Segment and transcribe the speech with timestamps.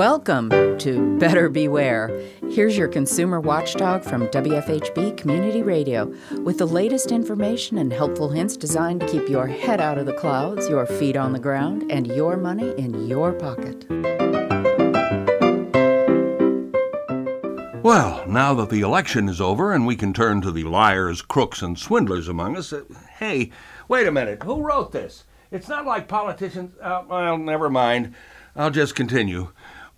[0.00, 2.22] Welcome to Better Beware.
[2.48, 6.06] Here's your consumer watchdog from WFHB Community Radio
[6.42, 10.14] with the latest information and helpful hints designed to keep your head out of the
[10.14, 13.84] clouds, your feet on the ground, and your money in your pocket.
[17.82, 21.60] Well, now that the election is over and we can turn to the liars, crooks,
[21.60, 22.84] and swindlers among us, uh,
[23.18, 23.50] hey,
[23.86, 25.24] wait a minute, who wrote this?
[25.50, 26.74] It's not like politicians.
[26.80, 28.14] Uh, well, never mind.
[28.56, 29.48] I'll just continue.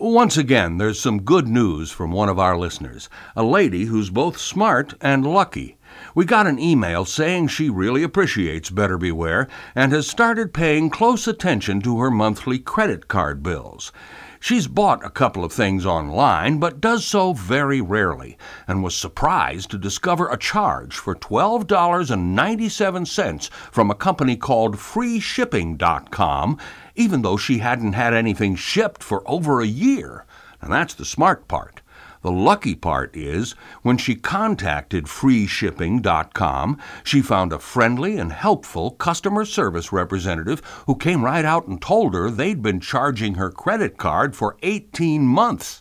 [0.00, 4.38] Once again, there's some good news from one of our listeners, a lady who's both
[4.38, 5.76] smart and lucky.
[6.14, 11.28] We got an email saying she really appreciates Better Beware and has started paying close
[11.28, 13.92] attention to her monthly credit card bills.
[14.40, 18.38] She's bought a couple of things online, but does so very rarely,
[18.68, 26.56] and was surprised to discover a charge for $12.97 from a company called FreeShipping.com,
[26.94, 30.24] even though she hadn't had anything shipped for over a year.
[30.60, 31.80] And that's the smart part.
[32.22, 33.52] The lucky part is
[33.82, 41.24] when she contacted freeshipping.com, she found a friendly and helpful customer service representative who came
[41.24, 45.80] right out and told her they'd been charging her credit card for 18 months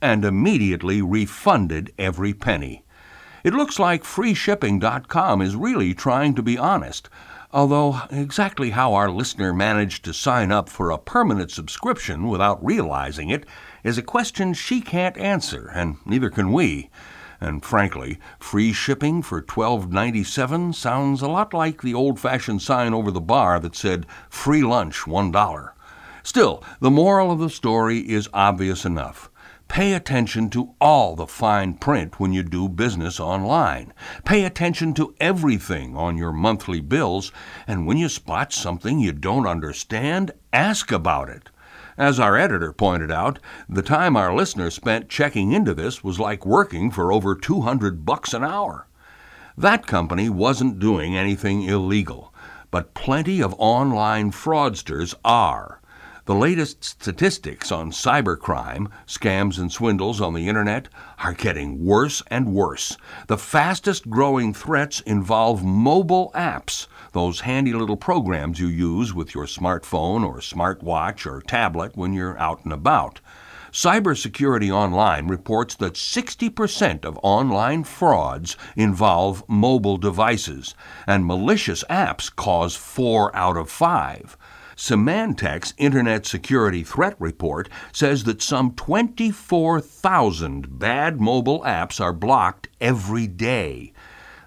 [0.00, 2.84] and immediately refunded every penny.
[3.44, 7.08] It looks like freeshipping.com is really trying to be honest.
[7.54, 13.28] Although exactly how our listener managed to sign up for a permanent subscription without realizing
[13.28, 13.44] it
[13.84, 16.88] is a question she can't answer, and neither can we.
[17.42, 23.10] And frankly, free shipping for $12.97 sounds a lot like the old fashioned sign over
[23.10, 25.72] the bar that said free lunch $1.
[26.22, 29.28] Still, the moral of the story is obvious enough.
[29.72, 33.94] Pay attention to all the fine print when you do business online.
[34.22, 37.32] Pay attention to everything on your monthly bills,
[37.66, 41.48] and when you spot something you don't understand, ask about it.
[41.96, 46.44] As our editor pointed out, the time our listener spent checking into this was like
[46.44, 48.88] working for over 200 bucks an hour.
[49.56, 52.34] That company wasn't doing anything illegal,
[52.70, 55.80] but plenty of online fraudsters are.
[56.24, 60.88] The latest statistics on cybercrime, scams, and swindles on the internet
[61.18, 62.96] are getting worse and worse.
[63.26, 69.46] The fastest growing threats involve mobile apps those handy little programs you use with your
[69.46, 73.20] smartphone or smartwatch or tablet when you're out and about.
[73.72, 80.74] Cybersecurity Online reports that 60% of online frauds involve mobile devices,
[81.06, 84.36] and malicious apps cause 4 out of 5.
[84.76, 93.26] Symantec's Internet Security Threat Report says that some 24,000 bad mobile apps are blocked every
[93.26, 93.92] day.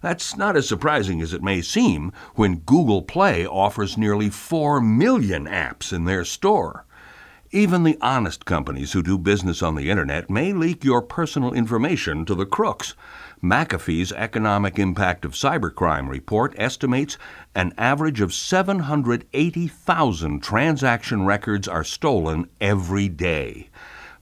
[0.00, 5.46] That's not as surprising as it may seem when Google Play offers nearly 4 million
[5.46, 6.84] apps in their store.
[7.54, 12.24] Even the honest companies who do business on the internet may leak your personal information
[12.24, 12.94] to the crooks.
[13.40, 17.16] McAfee's Economic Impact of Cybercrime report estimates
[17.54, 23.68] an average of 780,000 transaction records are stolen every day.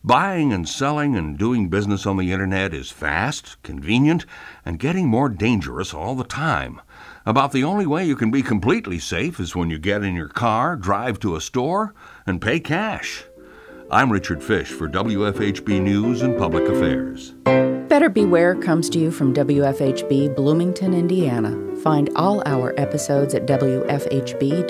[0.05, 4.27] Buying and selling and doing business on the internet is fast, convenient,
[4.63, 6.83] and getting more dangerous all the time.
[7.25, 10.27] About the only way you can be completely safe is when you get in your
[10.29, 11.95] car, drive to a store,
[12.27, 13.23] and pay cash.
[13.93, 17.35] I'm Richard Fish for WFHB News and Public Affairs.
[17.89, 21.77] Better Beware comes to you from WFHB Bloomington, Indiana.
[21.77, 24.69] Find all our episodes at WFHB.org.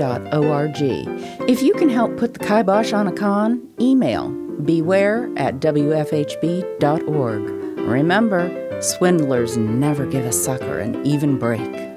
[1.49, 4.29] If you can help put the kibosh on a con, email
[4.65, 7.43] beware at WFHB.org.
[7.89, 11.92] Remember, swindlers never give a sucker an even break.